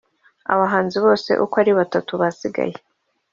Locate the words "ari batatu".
1.61-2.11